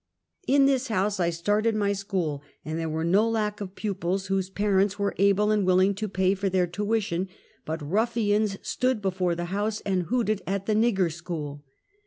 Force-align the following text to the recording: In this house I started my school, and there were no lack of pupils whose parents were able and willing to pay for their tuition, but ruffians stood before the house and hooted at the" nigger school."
In 0.47 0.65
this 0.65 0.87
house 0.87 1.19
I 1.19 1.29
started 1.29 1.75
my 1.75 1.93
school, 1.93 2.41
and 2.65 2.79
there 2.79 2.89
were 2.89 3.03
no 3.05 3.29
lack 3.29 3.61
of 3.61 3.75
pupils 3.75 4.25
whose 4.33 4.49
parents 4.49 4.97
were 4.97 5.13
able 5.19 5.51
and 5.51 5.63
willing 5.63 5.93
to 5.93 6.09
pay 6.09 6.33
for 6.33 6.49
their 6.49 6.65
tuition, 6.65 7.29
but 7.65 7.87
ruffians 7.87 8.57
stood 8.63 8.99
before 8.99 9.35
the 9.35 9.45
house 9.53 9.79
and 9.81 10.05
hooted 10.07 10.41
at 10.47 10.65
the" 10.65 10.73
nigger 10.73 11.11
school." 11.13 11.63